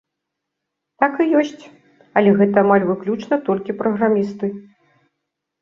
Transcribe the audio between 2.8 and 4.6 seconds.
выключна толькі праграмісты.